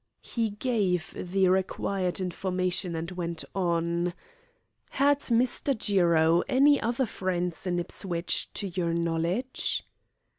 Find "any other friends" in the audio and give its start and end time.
6.49-7.67